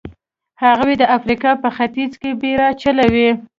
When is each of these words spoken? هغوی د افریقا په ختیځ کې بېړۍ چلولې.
هغوی 0.63 0.93
د 0.97 1.03
افریقا 1.17 1.51
په 1.63 1.69
ختیځ 1.75 2.11
کې 2.21 2.29
بېړۍ 2.41 2.71
چلولې. 2.81 3.29